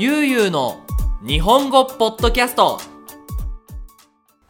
[0.00, 0.80] ゆうゆうの
[1.26, 2.78] 日本語ポッドキャスト。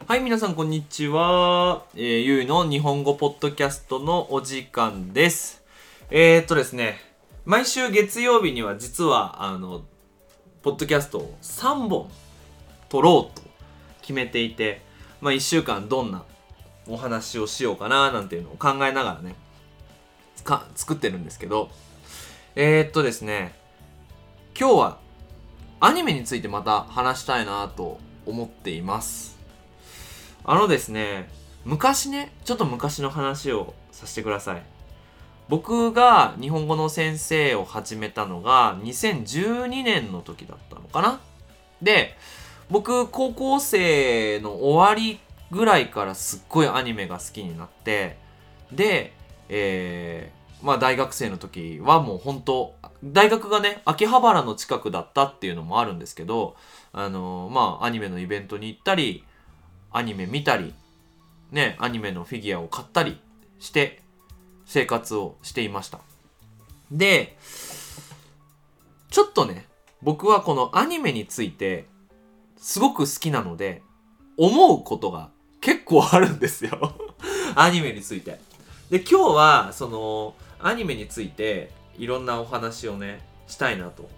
[0.05, 5.63] はい皆さんこんにちは、えー、ゆうの日本語ポッドキャストのお時間です。
[6.11, 6.99] えー、っとですね
[7.45, 9.81] 毎週月曜日には実はあの
[10.61, 12.11] ポッドキャストを3本
[12.87, 13.41] 撮ろうと
[14.01, 14.83] 決めていて
[15.19, 16.25] まあ1週間どんな
[16.87, 19.33] お話をしようかななんていうのを考えながらね
[20.43, 21.71] か作ってるんですけど。
[22.55, 23.55] えー、っとですね
[24.55, 25.08] 今日は
[25.79, 29.37] アニメについてまた話したいなと思っています。
[30.43, 31.29] あのですね
[31.65, 34.63] 昔ねちょっと昔の話をさせてください。
[35.47, 41.19] 僕が日本語の先生を始めたのが2012年の時だったのかな。
[41.81, 42.15] で
[42.69, 48.17] 僕高校生の終わりぐらいからすっごいアニメが好きになって
[48.71, 49.13] で、
[49.49, 50.31] え、
[50.61, 56.55] まあ大学生の時はもう本当大学がね秋葉原の近くだったっていうのもあるんですけど
[56.91, 59.23] あのー、まあアニメのイベントに行ったり
[59.91, 60.73] アニメ見たり
[61.51, 63.19] ねアニメのフィギュアを買ったり
[63.59, 64.01] して
[64.65, 65.99] 生活をしていました
[66.91, 67.37] で
[69.09, 69.65] ちょっとね
[70.01, 71.85] 僕はこのアニメについて
[72.57, 73.81] すごく好きなので
[74.37, 75.29] 思うことが
[75.61, 76.93] 結構あるんですよ
[77.55, 78.39] アニメについて。
[78.89, 84.09] で、今日は、その、アニメについて、いろんなお話をね、したいなと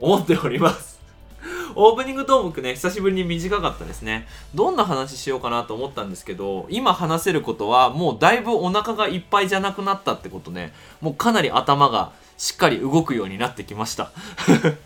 [0.00, 1.00] 思っております。
[1.74, 4.26] オープニングトークね、久しぶりに短かったですね。
[4.54, 14.10] どんな話しようかなと思ったんですけど、今話せることは、もうだいぶお腹がいっぱいじゃなくなったってことね、もうかなり頭がしっかり動くようになってきました。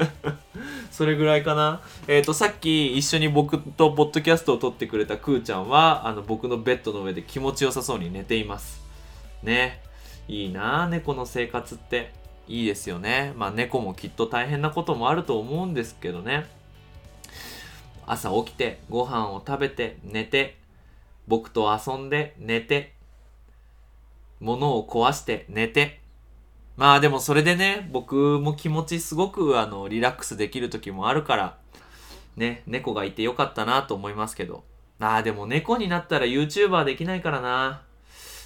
[0.91, 1.81] それぐらいかな。
[2.07, 8.83] えっ、ー、と、さっき一緒に僕とポッドキャストを撮ってくれたくーちゃんは、あの、僕のベッドの上で気持ちよさそうに寝ています。
[9.43, 9.84] ね。
[10.29, 12.13] いいな猫の生活って。
[12.47, 13.33] いいですよね。
[13.37, 16.47] まあ、猫もきっと大変なこともあると思うんですけどね。
[18.07, 20.59] 朝起きて、ご飯を食べて、寝て、
[21.27, 22.93] 僕と遊んで、寝て、
[24.41, 26.01] 物を壊して、寝て、
[26.77, 31.57] まあでもそれでね、僕も気持ちすごくあのリラックスできる時もあるから、
[32.37, 34.65] ね、猫がいてよかったなと思いますけど。
[35.01, 37.83] ああ、でも猫になったら YouTuber できないからな。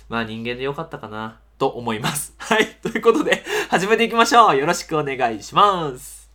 [0.09, 2.35] まあ人間でよかったかな、と思います。
[2.39, 2.67] はい。
[2.83, 4.57] ということで、始めていきましょう。
[4.57, 6.31] よろしくお願いします。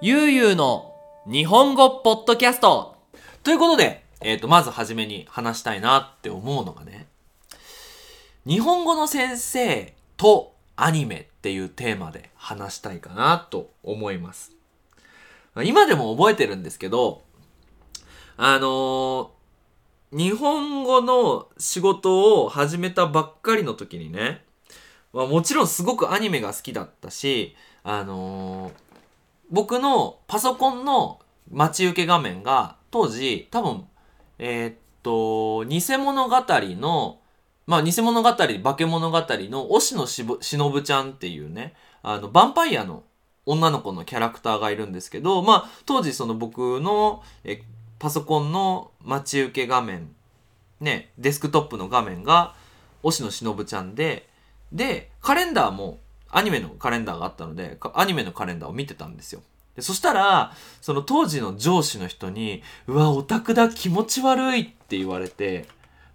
[0.00, 0.94] ゆうゆうの
[1.26, 2.96] 日本語ポッドキャスト
[3.42, 7.06] ということで、えっ、ー、と、まずはじめに話したいなって思うのがね、
[8.46, 14.57] 日本語の先生とアニメっていうテーマで話したいかなと思います。
[15.64, 17.22] 今でも覚えてるんですけど、
[18.36, 24.44] あのー、日本語の仕事を始めたばっかりの時にね、
[25.12, 28.88] まあ、もちろんすごくアニメが好きだったし、あのー
[29.50, 31.20] 僕のパソコンの
[31.50, 33.86] 待ち受け画面が当時多分
[34.38, 37.18] えー、っと偽物語の
[37.66, 43.02] まあ偽物語化け物語の押野しのぶちゃんっていうねあのヴァンパイアの
[43.50, 47.62] 女の子のキャラクターがいるんですけどまあ当時その僕のえ
[47.98, 50.10] パソコンの待ち受け画面
[50.80, 52.54] ねデスクトップの画面が
[53.02, 54.28] 押野しのぶちゃんで
[54.72, 55.98] でカレンダーも
[56.30, 59.42] アニメのカレンダーがあったので、アニメのカレンダーを見てたんですよ。
[59.76, 65.66] でそしたら、その当時の上司の人に、うわ、オタクだ、気持ち悪いって言われて、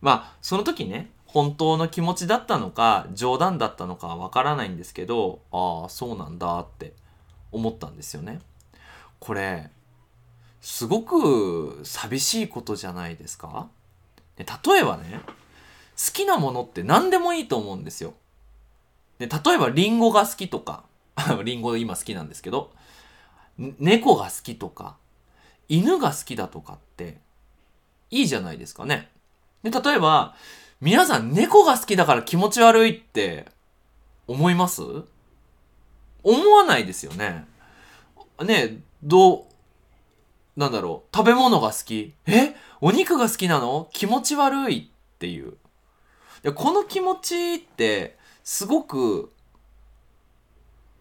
[0.02, 6.94] まあ、その時ね、本当の気持ちだったのか、冗談だったのかわからないんですけど、ああ、そうなんだって
[7.54, 8.42] 思ったんですよね。
[9.20, 9.70] これ、
[10.60, 13.70] すごく寂しいことじゃないですか？
[14.36, 18.14] で例えばね、好きなものって何でもいいと思うんですよ。
[19.20, 20.84] で、例えばリンゴが好きとか、
[21.46, 22.74] リンゴ今好きなんですけど、
[23.58, 24.98] 猫が好きとか、
[25.70, 27.20] 犬が好きだとかって、
[28.10, 29.12] いいじゃないですかね。
[29.62, 30.36] で、例えば、
[30.82, 33.46] 皆さん猫が好きだから気持ち悪いって
[34.28, 34.82] 思います？
[36.24, 37.46] 思わないですよね。
[38.44, 39.44] ねどう、
[40.56, 42.14] なんだろう、食べ物が好き？
[42.26, 42.56] え？
[42.82, 43.90] お肉が好きなの？
[43.92, 45.56] 気持ち悪いっていう。
[46.42, 49.32] でこの気持ちってすごく、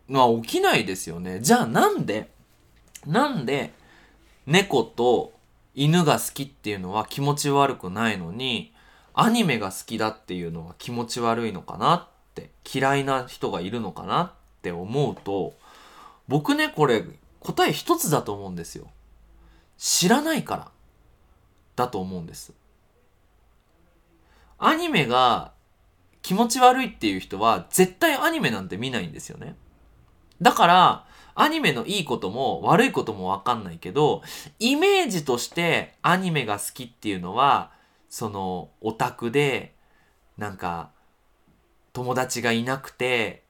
[0.09, 1.41] まあ起きないですよね。
[1.41, 2.31] じゃあなんで、
[3.07, 3.73] なんで
[4.47, 5.33] 猫と
[5.75, 8.73] 犬が好きっていうのは気持ち悪くないのに、
[9.15, 14.33] アニメが好きだっていうのは気持ち悪いのかなって、嫌いな人がいるのかな
[14.63, 15.55] って思うと、
[16.29, 17.05] 僕ね、これ
[17.41, 18.87] 答え一つだと思うんですよ。
[19.77, 20.71] 知らないから
[21.75, 22.53] だと思うんです。
[24.59, 25.53] アニメが
[26.23, 29.57] 気持ち悪いっていう人は絶対アニメなんて見ないんですよね。
[30.41, 34.23] だから、アニメのいいことも悪いこともわかんないけど、
[34.61, 37.73] イメージとしてアニメが好きっていうのは、
[38.09, 39.75] そのオタクで、
[40.39, 40.91] なんか、
[41.93, 43.42] 友達がいなくて、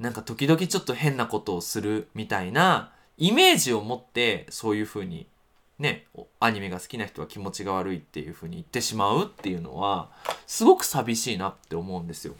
[0.00, 5.26] なんか時々ちょっと変なことをするみたいなイメージを持ってそういう風に
[5.78, 6.06] ね、
[6.40, 10.10] アニメが好きな人は気持ちが悪いっていう風に言ってしまうっていうのは
[10.46, 12.34] すごく寂しいなって思うんですよ。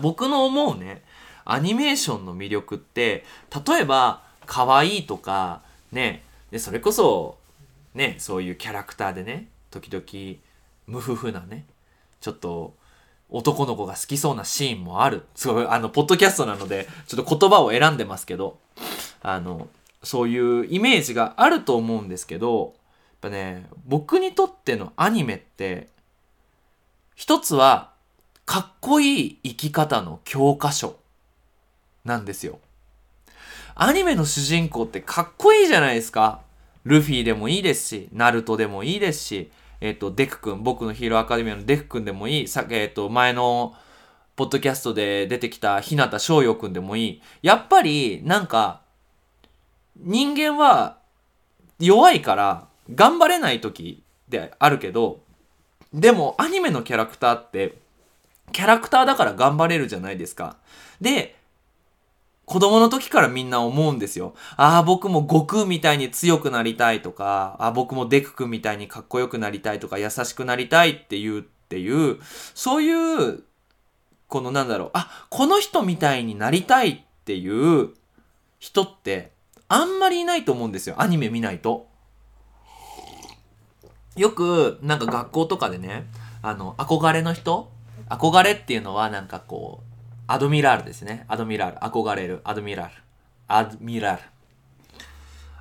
[0.00, 1.02] 僕の思うね、
[1.44, 3.24] アニメーションの魅力って
[3.66, 5.62] 例えば可愛いとか
[5.92, 7.38] ね、でそれこそ
[7.94, 10.38] ね、そういうキャラクターでね、時々
[10.86, 11.64] 無夫婦なね、
[12.20, 12.74] ちょっと
[13.28, 15.24] 男の子が好きそうなシーンもある。
[15.34, 18.58] すごい、あの、ポッドキャストなので、ちょっと言葉を選んでますけど、
[19.22, 19.68] あの、
[20.02, 22.72] そういうイメージがあると思うんですけど、やっ
[23.22, 25.88] ぱね、僕にとってのアニメって、
[27.14, 27.92] 一つは、
[28.44, 30.96] かっこいい生き方の教科書
[32.04, 32.60] なんですよ。
[33.74, 36.40] アニメの主人公ってかっこいいじゃないですか。
[36.84, 39.50] ルフィでもいいですし、ナルトでもいいですし、
[39.80, 43.74] えっ、と、デク君、僕のヒーローアカデミアのデク君でもいい、さえっ、と、前の、
[44.36, 47.22] ポッドキャストで出てきた日向翔陽君でもいい。
[47.40, 48.82] やっぱり、なんか、
[49.96, 50.98] 人間は
[51.78, 55.20] 弱いから頑張れない時であるけど、
[55.94, 57.78] でもアニメのキャラクターって、
[58.52, 60.56] キャラクターだから頑張れるじゃないですか。
[61.00, 61.36] で、
[62.46, 64.34] 子供の時からみんな思うんですよ。
[64.56, 72.18] ああ、僕も悟空みたいに強くなりたいとか、ああ僕もデク君みたいにかっこよくなりたいとか、優しくなりたいっていうっていう、
[72.54, 73.42] そういう、
[74.28, 77.48] このなんだろう、あ、この人みたいになりたいってい
[77.82, 77.90] う
[78.60, 79.32] 人って、
[79.68, 80.94] あんまりいないと思うんですよ。
[80.98, 81.88] アニメ見ないと。
[84.16, 86.06] よく、なんか学校とかでね、
[86.42, 87.72] あの、憧れの人？
[88.08, 89.85] 憧れっていうのはなんかこう、
[90.26, 91.24] アドミラールですね。
[91.28, 91.78] アドミラール。
[91.78, 92.40] 憧れる。
[92.44, 92.94] アドミラール。
[93.48, 94.22] アドミラール。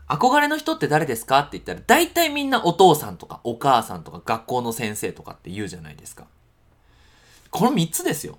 [0.08, 1.40] 憧れの人って誰ですか？
[1.40, 6.28] って言ったら、大体みんなお父さんとかお母さんとか学校の先生とかって言うじゃないですか。
[7.50, 8.38] この3つですよ。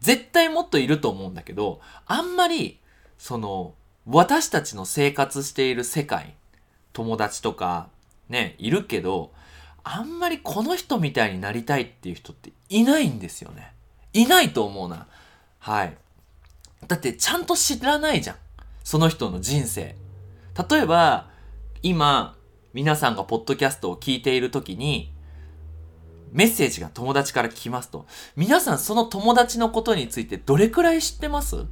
[0.00, 2.80] 絶対もっといると思うんだけど、あんまり、
[3.18, 3.74] その、
[4.06, 6.34] 私たちの生活している世界、
[6.92, 7.88] 友達とか、
[8.28, 9.32] ね、いるけど、
[9.84, 13.74] あんまりこの人みたいになりたいっていう人っていないんですよね。
[14.12, 15.06] いないと思うな。
[15.60, 15.96] はい。
[16.88, 18.36] だってちゃんと知らないじゃん。
[18.82, 19.94] その人の人生。
[20.70, 21.28] 例えば、
[21.82, 22.36] 今、
[22.72, 25.12] 皆さんがポッドキャストを聞いているときに、
[26.32, 31.66] メッセージが友達から来ますと、皆さんその友達のことについてどれくらい知ってます？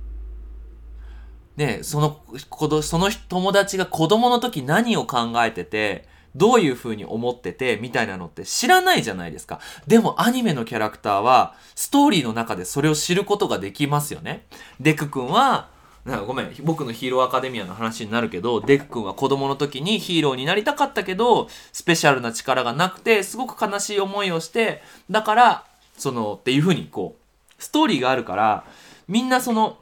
[1.57, 2.21] ねその、
[2.51, 9.61] 子どその友達が子供の時何を考えてて、どういう風に思ってて、みたいなのって知らないじゃないですか。
[9.87, 14.47] でもアニメのキャラクターは、ストーリーの中でそれを知ることができますよね。
[14.81, 15.69] デク君は、
[16.05, 25.65] なんかごめん、僕のヒーローアカデミアの話になるけど、デク君は子供の時にヒーローになりたかったけど、スペシャルな力がなくて、すごく悲しい思いをして、だから、
[25.99, 28.65] その、っていう風にこう、ストーリーがあるから、
[29.07, 29.79] みんなその、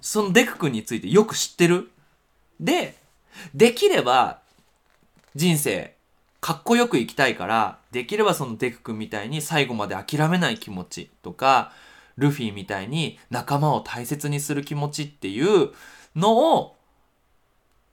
[0.00, 1.90] そのデク君についてよく知ってる。
[2.58, 2.96] で、
[3.54, 4.40] できれば、
[5.34, 5.94] 人生、
[6.40, 11.72] かっこよく生きたいから、できればそのデク君みたいに最後まで諦めない気持ちとか、
[12.16, 15.70] ルフィみたいに仲間を大切にする気持ちっていう
[16.16, 16.76] のを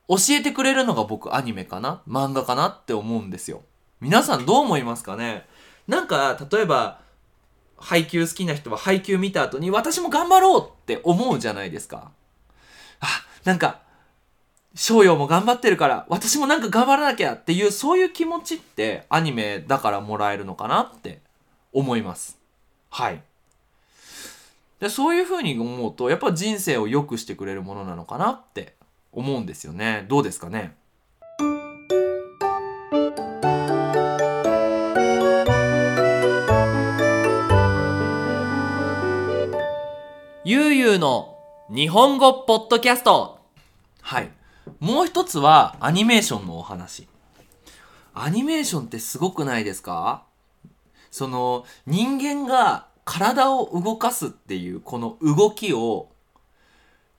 [0.07, 3.63] 教えてくれるのが僕アニメかな漫画かなって思うんですよ。
[3.99, 5.45] 皆さんどう思いますかね？
[5.87, 7.01] なんか、例えば、
[7.77, 12.11] 配給好きな人は配給見た後に私も頑張ろうって思うじゃないですか。
[12.99, 13.07] あ、
[13.43, 13.81] なんか、
[14.75, 21.19] 翔陽も頑張ってるから私もなんか頑張らなきゃっていうそういう気持ちってアニメだからもらえるのかなって
[21.73, 22.37] 思います。
[22.89, 23.21] はい。
[24.79, 28.75] でそういう風に思うとやっぱ人生を良くしてくれるものなのかなって
[29.11, 30.05] 思うんですよね。
[30.07, 30.75] どうですかね？
[40.45, 41.35] ゆうゆうの
[41.69, 43.39] 日本語ポッドキャスト
[44.01, 44.29] はい。
[44.79, 47.07] もう一つはアニメーションのお話。
[48.13, 50.23] アニメーションってすごくないですか？
[51.11, 56.09] その人間が体を動かすっていうこの動きを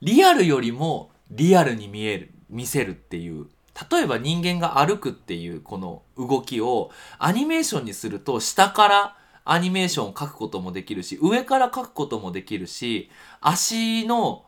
[0.01, 3.47] リアルよりもリアルに見える、見せるっていう。
[3.91, 9.15] 例えば人間が歩くっていうこの動きをアニメーションにすると下から
[9.45, 14.43] アニメーションを描くこともできるし、上から描くこともできるし、足の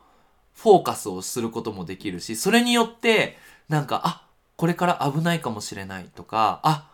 [0.55, 3.37] フォーカスをすることもできるし、それによって、
[3.69, 4.25] なんか、あ、
[4.57, 6.87] これから危ないかもしれないとか、あ、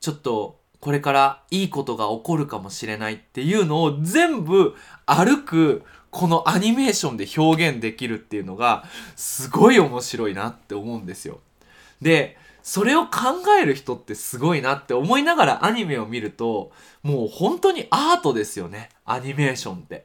[0.00, 4.74] ちょっと、これからいいことが起こるかもしれないっていうのを全部
[5.06, 8.84] 歩くこのアニメーションで表現できるっていうのが
[9.16, 11.40] すごい面白いなって思うんですよ。
[12.00, 16.72] で、それを考える人ってすごいなって思いながらアニメを見ると
[17.02, 18.90] もう本当にアートですよね。
[19.04, 20.04] アニメーションって。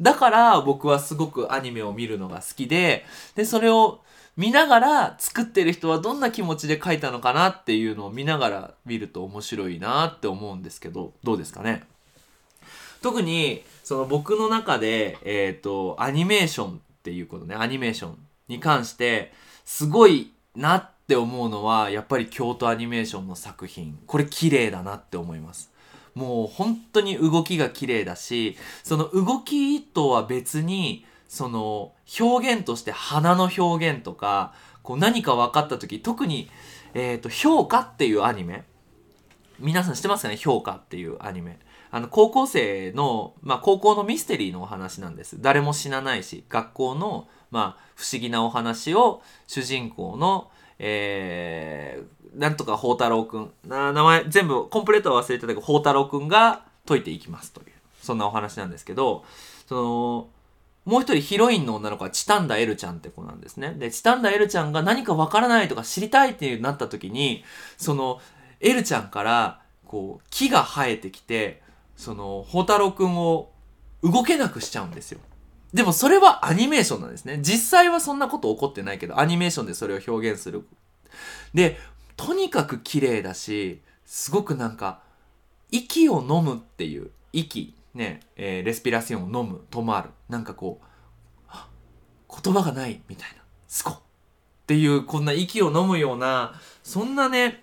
[0.00, 4.00] だから僕はすごくアニメを見るのが好きで、で、それを
[4.36, 11.84] 見ながら作ってる人はどんな気持ちで書いたのかなっていうのを見ながら見ると面白いなって思うんですけど、どうですかね？
[13.02, 19.32] 特に、その僕の中で、えっ、ー、と、アニメーションっていうことね、アニメーションに関して、
[19.66, 23.98] すごいなって思うのは、やっぱり京都アニメーションの作品。
[24.06, 25.70] これ綺麗だなって思います。
[26.14, 34.52] もう本当に動きが綺麗だし、その動きとは別に、その表現として花の表現とか
[34.84, 36.48] こう何か分かった時特に、
[36.92, 38.64] えーと「評価」っていうアニメ。
[39.58, 40.36] 皆さん知ってますかね？
[40.36, 41.58] 評価っていうアニメ。
[41.90, 45.40] あの高校生の、まあ、高校のミステリーのお話なんです。
[45.40, 57.66] 誰も死なないし学校の、まあ、不思議なお話を主人公のえー、なんとか宝太郎くん名前全部コンプレートは忘れてたけど宝太郎くんが解いていきますという
[58.02, 59.24] そんなお話なんですけど
[59.66, 60.28] その
[60.84, 63.74] もう一人ヒロインの女の子はチタンダエルちゃんって子なんですね。
[63.78, 67.42] で、チタンダエルちゃんが何かわからないとか知りたいってなった時に、
[67.78, 68.20] その、
[68.60, 71.62] エルちゃんから、こう、木が生えてきて、
[71.96, 73.50] その、ホタロくんを
[74.02, 75.20] 動けなくしちゃうんですよ。
[75.72, 77.38] でもそれはアニメーションなんですね。
[77.40, 80.66] 実際はそんなこと起こってないけど、アニメーションでそれを表現する。
[81.54, 81.80] で、
[82.16, 85.02] とにかく綺麗だし、すごくなんか、
[85.70, 87.74] 息を飲むっていう、息。
[87.94, 90.10] ね、えー、レスピラシオンを飲む、止まる。
[90.28, 90.84] なんかこう、
[92.42, 93.42] 言葉がないみたいな。
[93.68, 97.62] すこっていう、こんな息を飲むような、そんなね、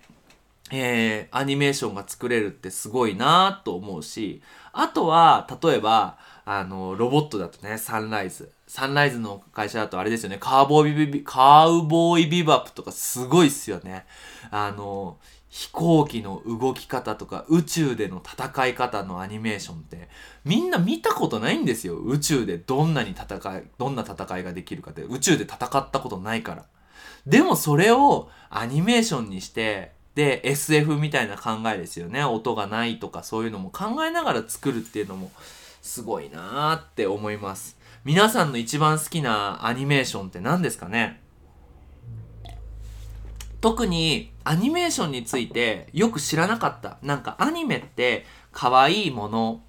[0.71, 4.41] えー、アニメーションが作れるってすごいなと思うし、
[4.73, 8.51] あとは、例えば、あの、ロボットだとね、サンライズ。
[8.67, 14.05] サンライズの会社だとあれですよね、カーボーイビビ、カウボーイビバップとかすごいっすよね。
[14.49, 15.17] あの、
[15.51, 20.07] 飛行機の動き方とか宇宙での戦い方のアニメーションって
[20.45, 26.65] みんな見たことないんですよ宇宙でどんなに戦いどんな戦いができるかって宇宙で戦ったことないから
[27.27, 35.31] でもそれをアニメーションにしてで SF みたいな考えですよね音がないとかそういうのも考えながら作るっていうのも
[35.81, 41.21] すごいなーって思います皆さんの一番好きなアニメーションって何ですかね？
[43.61, 46.97] 特にアニメーションについてよく知らなかった。
[47.03, 49.61] なんかアニメって可愛いもの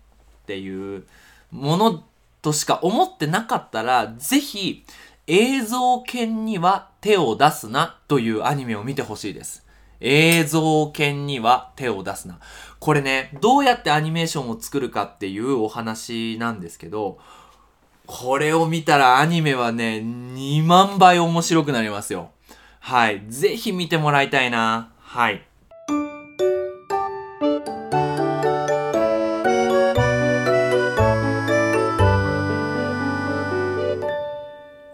[0.45, 1.05] っていう
[1.51, 2.03] もの
[2.41, 4.87] としか思ってなかったら、ぜひ
[5.27, 9.67] 映像犬には手を出すなというアニメを見てほしいです。
[10.03, 12.39] 映像犬には手を出すな。
[12.79, 17.19] これね、どうやってアニメーションを作るかっていうお話なんですけど、
[18.07, 22.31] これを見たらアニメはね、2万倍面白くなりますよ。
[22.81, 23.23] はい。
[23.29, 24.91] ぜひ見てもらいたいな。
[24.99, 25.45] はい。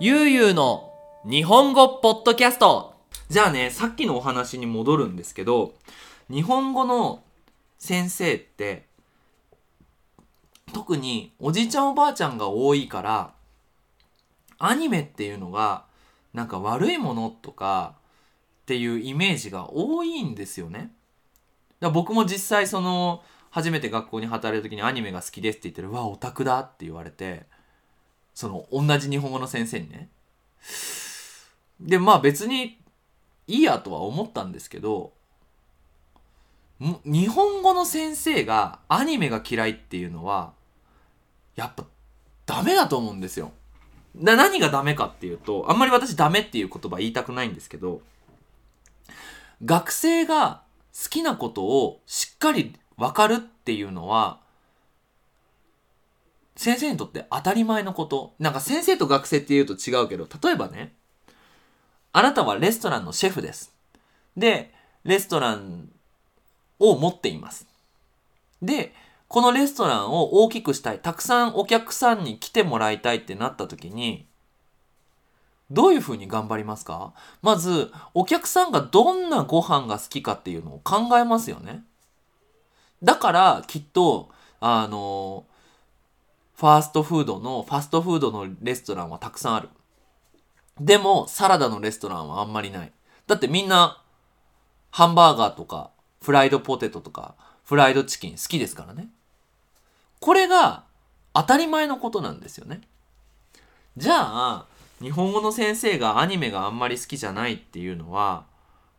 [0.01, 0.93] ゆうゆうの
[1.25, 2.98] 日本語ポッドキャスト。
[3.29, 5.75] じゃあね、さっきのお話に戻るんですけど、
[6.31, 7.23] 日本語の
[7.79, 8.87] 先生って、
[10.73, 13.35] 特におじいちゃんおばあちゃんが多いから、
[14.59, 15.85] アニメっていうのが
[16.35, 17.95] なんか悪いものとか
[18.63, 20.93] っていうイメージが多いんですよね。
[21.81, 27.47] だ僕も実際その初めて学校に働いた時にアニメが好きですって言ってる「わオタクだ」って言われて
[28.35, 30.09] その同じ日本語の先生にね。
[31.81, 32.79] でまあ別に
[33.49, 35.13] いいやとは思ったんですけど
[37.05, 40.53] 日本語の先生がアニメが嫌いっていうのは
[41.57, 41.85] やっぱ
[42.47, 43.51] ダメだと思うんですよ。
[44.15, 48.01] な何がダメかっていうとあんまり私ダメっていう言葉言いたくないんですけど
[49.65, 50.63] 学生が
[50.93, 54.41] 好きなことをしっかり分かるっていうのは
[56.57, 60.95] 先生にとって当たり前のことなんか先生と学生っていうと違うけど例えばね
[62.13, 63.73] あなたはレストランのシェフです
[64.37, 64.73] で
[65.05, 65.89] レストラン
[66.79, 67.67] を持っています
[68.63, 68.93] で
[69.29, 74.25] このレストランを大きくしたい、たくさんお客さんに来てもらいたいってなった時に、
[75.71, 77.13] どういうふうに頑張りますか？
[77.43, 81.85] まず、お客さんがどんなご飯が好きかっていうのを考えますよね。
[83.03, 85.45] だから、きっと、あの、
[86.57, 89.69] ファーストフードの、ファストフードのレストランはたくさんある。
[90.81, 92.93] でも、サラダのレストランはあんまりない。
[93.27, 94.03] だってみんな、
[94.91, 95.91] ハンバーガーとか、
[96.23, 99.09] フライドポテトとか、フライドチキン好きですからね。
[100.21, 100.85] これが
[101.35, 102.81] 当たり前のことなんですよね。
[103.97, 104.67] じゃあ、
[105.01, 108.45] 日本語の先生がアニメがあんまり好きじゃないっていうのは、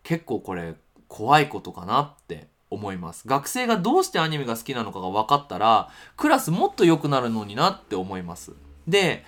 [0.03, 0.75] 結構これ
[1.07, 3.27] 怖いことかなって思います。
[3.27, 8.53] 学生がどうしてアニメが好きなのかが分かったら、クラスもっと良くなるのになって思います。
[8.87, 9.25] で、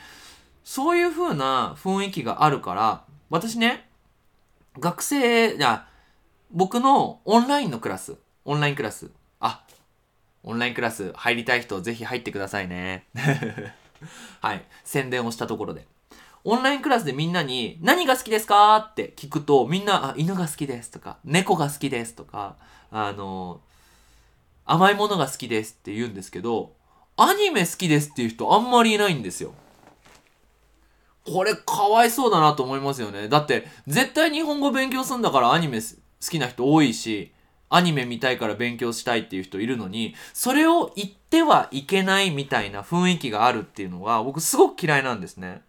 [0.64, 3.88] そういう風な雰囲気があるから、私ね、
[4.80, 5.88] 学生、じゃ
[6.52, 8.16] 僕のオンラインのクラス、
[8.46, 9.64] オンラインクラス、あ、
[10.44, 13.06] オンラインクラス入りたい人ぜひ入ってくださいね。
[14.42, 14.64] はい。
[14.84, 15.86] 宣伝をしたところで。
[16.44, 18.76] オンラインクラスでみんなに何が好きですか？
[18.78, 22.56] って聞くとみんな、あ、犬が好きですとか、猫が好きですとか、
[22.92, 23.62] あの、
[24.66, 26.74] 甘いものが好きですって言うんですけど、
[27.18, 29.54] アニメ好きですっていう人あんまりいないんですよ。
[31.32, 33.30] これかわいそうだなと思いますよね。
[33.30, 35.86] だって絶対日本語勉強するんだからアニメ好
[36.30, 37.32] きな人多いし、
[37.70, 45.62] アニメ見たいから勉強したいっていう人いるのに、それを言ってはいけないみたいな雰囲気があるっていうのが僕すごく嫌いなんですね。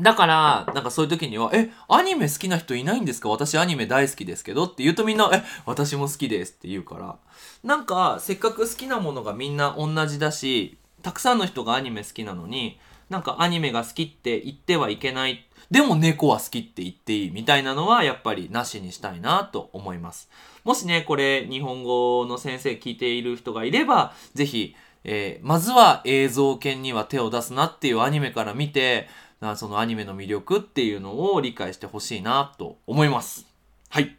[0.00, 3.28] だから、なんかそういう時には、え、アニメ好きな人いないんですか？
[3.30, 4.64] 私アニメ大好きですけど？
[4.64, 7.16] って言うとみんな、え、私も好きですって言うから。
[7.64, 12.78] なんか、せっかく好きなものがみんな同じだし、たくさんの人がアニメ好きなのに、
[13.10, 15.44] なんかアニメが好きって言ってはいけない。
[15.70, 20.30] でも猫は好きって言っていいみたいなのはやっぱりなしにしたいなと思います。
[20.64, 24.74] もしね、これ日本語の先生聞いている人がいれば、ぜひ、
[25.04, 29.08] えー、まずは映像犬には手を出すなっていうアニメから見て、
[29.56, 33.46] そのアニメの魅力っていうのを理解してほしいなと思います。
[33.88, 34.17] はい。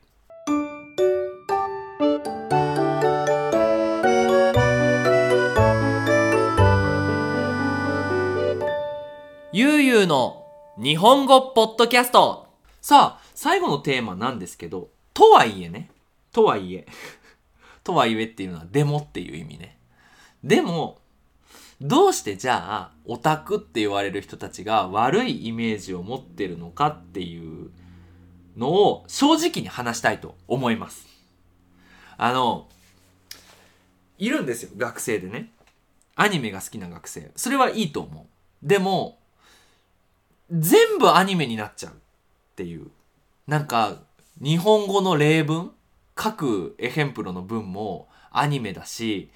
[9.99, 10.45] ゆうゆうの
[10.77, 12.47] 日本語ポッドキャスト。
[12.79, 15.89] さあ、最後のテーマなんですけど、とはいえね、
[16.31, 16.87] とはいえ、
[17.83, 19.77] とはいえっていうのはでもっていう意味ね。
[20.41, 20.99] でも、
[21.81, 27.69] どうしてじゃあ、オタクって言われる人たちが悪いイメージを持ってるのかっていう
[28.55, 31.07] のを正直に話したいと思います。
[32.15, 32.69] あの、
[34.17, 35.51] いるんですよ、学生でね。
[36.15, 37.31] アニメが好きな学生。
[37.35, 38.25] それはいいと思う。
[38.65, 39.18] でも、
[40.51, 41.95] 全部アニメになっちゃうっ
[42.55, 42.87] ていう。
[43.47, 43.97] なんか、
[44.41, 45.71] 日本語の例文
[46.15, 49.31] 各エヘンプロの文もアニメだし、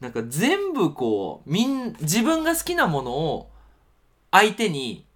[0.00, 3.50] なんか全部こう、みん、自分が好きなものを
[4.30, 5.06] 相手に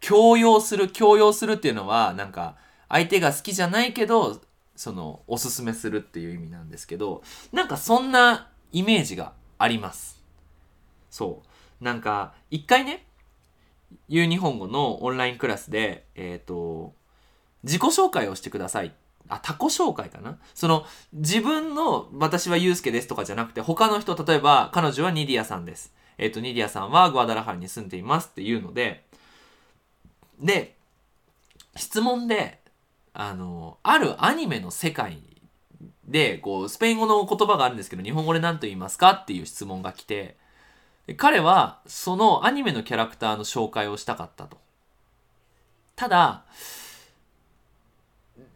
[0.00, 2.56] 強要する、強要するっていうのは、なんか
[2.88, 4.40] 相手が好きじゃないけど、
[4.76, 7.22] その、おすすめするっていう意味なんですけど、
[7.52, 10.22] なんかそんなイメージがあります。
[11.10, 11.42] そ
[11.80, 11.84] う。
[11.84, 13.07] なんか、一回ね、
[14.08, 16.94] U 日本語のオンラインクラスで、えっ、ー、と、
[17.62, 18.94] 自己紹介をしてください
[19.28, 20.38] あ、他己紹介かな？
[20.54, 25.94] その、自分の、私はユうスケですとかじゃなくて、他の人、例えば、彼女はニディアさんです。
[26.16, 29.04] えっ、ー、と、ニディアさんはグアダラハラに住んでいますっていうので、
[30.40, 30.76] で、
[31.76, 32.60] 質問で、
[33.12, 35.18] あの、あるアニメの世界
[36.04, 40.36] で、こう、スペイン語の言葉があるんですけど、日本語で何と言いますかっていう質問が来て、
[41.16, 44.58] 彼は、そのアニメのキャラクターの紹介をしたかったと。
[45.96, 46.44] ただ、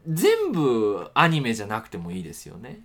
[0.07, 2.81] 全部アニメじゃなくてもいいですよね。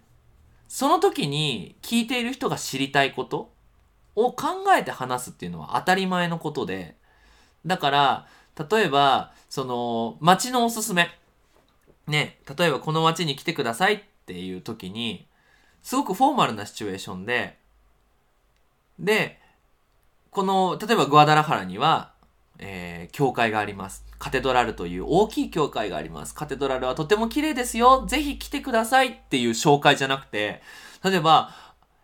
[0.69, 3.51] その時に聞いている人が知りたいこと
[4.15, 6.97] を考えて話すっていうのは当たり前のことで、
[7.67, 8.27] だから、
[8.71, 11.09] 例えば、その、街のおすすめ。
[12.07, 15.27] ね、例えばこの街に来てくださいっていう時に、
[15.83, 17.59] すごくフォーマルなシチュエーションで、
[18.99, 19.41] で、
[20.31, 22.13] この、例えばグアダラハラには、
[22.59, 24.05] えー、教会があります。
[24.19, 26.35] カテドラルという大きい教会があります。
[26.35, 28.05] カテドラルはとても綺麗ですよ。
[28.07, 30.63] ぜひ来てくださいっていう紹介じゃなくて、
[31.05, 31.51] 例えば、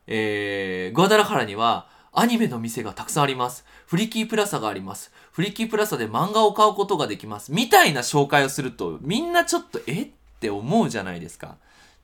[0.07, 3.65] えー、グアダラハラにはアニメの店がたくさんあります。
[3.87, 5.11] フリキープラザがあります。
[5.33, 7.53] フリキープラザで漫画を買うことができます。
[7.53, 11.57] みたいな紹介をすると、みんなちょっと、えって思うじゃないですか。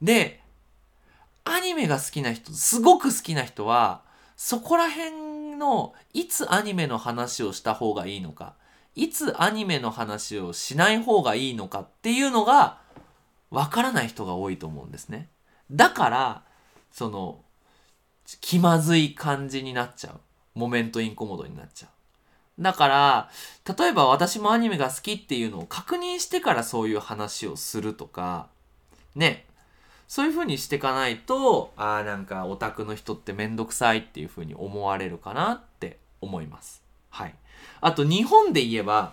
[0.02, 0.40] で、
[1.44, 4.02] アニメが好きな人、すごく好きな人は、
[4.36, 5.29] そこら辺
[5.60, 8.54] の、いつアニメの話をした方がいいのか。
[8.96, 12.80] いつアニメの話をしない方がいいのかっていうのが
[13.50, 15.28] わからない人が多いと思うんですね。
[15.70, 16.42] だから、
[16.90, 17.40] その、
[18.40, 20.20] 気まずい感じになっちゃう。
[20.54, 22.62] モメントインコモドになっちゃう。
[22.62, 23.30] だから、
[23.78, 28.48] 例えば私もアニメが好きっていうのを確認してからそういう話をするとか、
[29.14, 29.46] ね。
[30.10, 36.82] そういう風にしていかないと、ああ、なんかオタクの人ってめんどくさいっていう風に思われるかなって思います。
[37.10, 37.34] はい。
[37.80, 39.12] あと日本で言えば、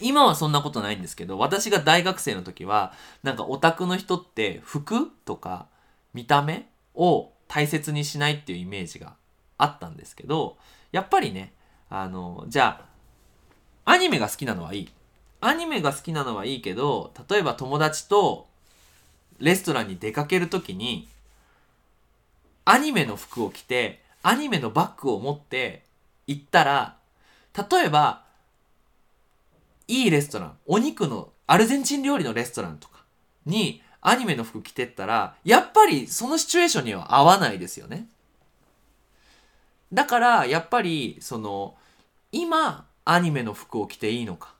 [0.00, 5.66] 今はそんなことないんですけど、私が大学生の時は、なんかオタクの人って服とか、
[6.12, 9.14] 見た目を大切にしないっていうイメージが
[9.58, 10.56] あったんですけど
[10.90, 11.52] やっぱりね
[11.88, 12.82] あのじゃ
[13.84, 14.88] あアニメが好きなのはいい
[15.40, 18.46] アニメが好きなのはいいけど例えば友達と
[19.38, 21.08] レストランに出かける時に
[22.64, 25.82] アニメの服を着てアニメのバッグを持って
[26.26, 26.96] 行ったら
[27.56, 28.22] 例えば
[29.88, 33.04] いいレストランお肉のアルゼンチン料理のレストランとか
[33.46, 38.06] にアニメの服着てったらやっぱりそのシチュエーションには合わないですよね。
[39.92, 41.74] だからやっぱりその
[42.32, 44.54] 今アニメの服を着ていいのか。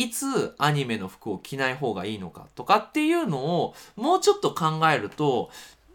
[0.00, 5.50] いつアニメの服を着ない方がいいのかとかっていうのをもうちょっと考えると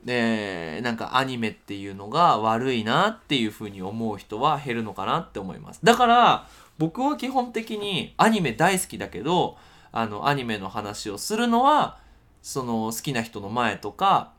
[0.08, 5.80] えー、なんかアニメっていうのが悪いなっていうふうに思う人は減るのかなって思います。
[5.84, 9.58] だから僕は基本的にアニメ大好きだけど
[9.92, 11.98] あのアニメの話をするのは
[12.44, 14.34] その好きな人の前とか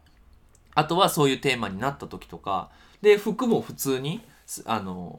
[0.76, 2.70] あとはそういうテーマになった時とか
[3.02, 4.20] で服も普通に
[4.66, 5.18] あの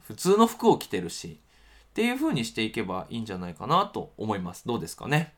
[0.00, 1.38] 普通の服を着てるし
[1.92, 4.66] っていう風にしていけばいいんじゃないかなと思います。
[4.66, 5.34] どうですかね？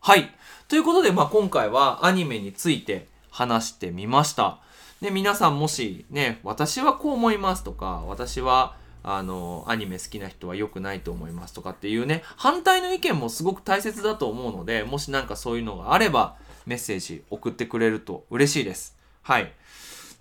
[0.00, 0.30] はい。
[0.68, 4.60] ということで、まあ、今回はアニメについて話してみました。
[5.02, 18.96] で、皆さんもしね、私はこう思いますとか、私はあの、アニメ好きな人は良くないと思いますとかっていうね、反対の意見もすごく大切だと思うので、もしなんかそういうのがあれば、メッセージ送ってくれると嬉しいです。
[19.22, 19.52] はい。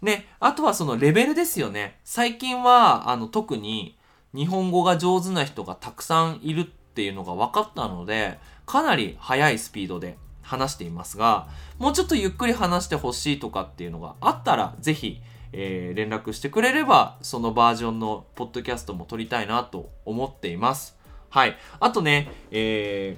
[0.02, 2.00] ね、あとはそのレベルですよね。
[2.04, 3.97] 最近は、あの、特に
[4.36, 15.22] 日本語が上手な人がたくさんいるっていうのが分かったので、かなり速いスピードで話していますが、もうちょっとゆっくり話してほしいとかっていうのがあったら、ぜひ、
[15.54, 20.98] えー、連絡してくれれば、そのバージョンのポッドキャストも撮りたいなと思っています。
[21.30, 21.58] はい。
[21.80, 23.18] あとね、え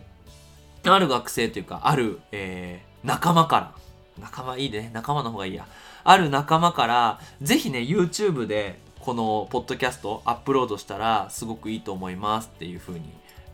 [0.83, 3.73] ー、ある学生というか、ある、えー、仲間から、
[4.19, 5.67] 仲間いいね、仲間の方がいいや。
[6.03, 13.01] ある仲間から、ぜひね、YouTube でこのポッドキャストアップロードしたらすごくいいと思いますっていうふうに、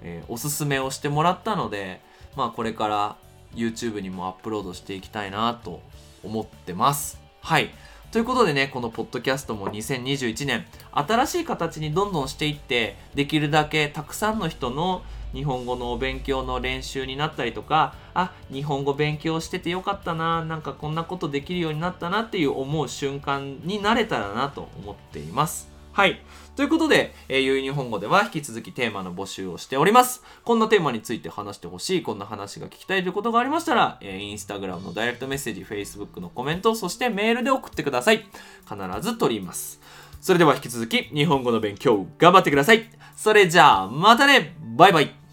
[0.01, 2.01] えー、おすすめをしてもらったので、
[2.36, 3.15] まあこれから
[3.53, 5.81] YouTube にもアップロードしていきたいなと
[6.23, 7.19] 思ってます。
[7.41, 7.69] はい。
[8.12, 25.70] ということでね、このポッドキャストも2021年、新しい形にどんどんしていって、できるだけたくさんの人の日本語のお勉強の練習になったりとか、あ、日本語勉強しててよかったな、なんかこんなことできるようになったなっていう思う瞬間になれたらなと思っています。
[25.91, 26.22] はい。
[26.56, 30.24] ということで、えー、ゆい日本語では引き続きテーマの募集をしております。
[30.46, 38.26] こんなテーマについて話してほしい、こんな話が聞きたいということがありましたら、えー、インスタグラムのダイレクトメッセージ、Facebook のコメント、そしてメールで送ってください。
[38.63, 39.82] 必ず取ります。
[40.22, 42.89] それでは引き続き日本語の勉強頑張ってください。
[43.18, 45.25] それじゃあまたねバイバイ